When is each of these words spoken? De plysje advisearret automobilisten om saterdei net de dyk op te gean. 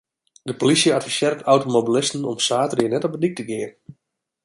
De 0.43 0.55
plysje 0.61 0.93
advisearret 0.99 1.41
automobilisten 1.53 2.25
om 2.33 2.43
saterdei 2.49 2.87
net 2.91 3.05
de 3.07 3.13
dyk 3.23 3.33
op 3.37 3.37
te 3.37 3.47
gean. 3.49 3.73